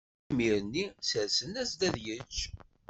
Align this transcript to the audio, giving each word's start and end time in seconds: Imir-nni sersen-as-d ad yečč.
Imir-nni 0.29 0.85
sersen-as-d 1.09 1.81
ad 1.87 1.95
yečč. 2.05 2.37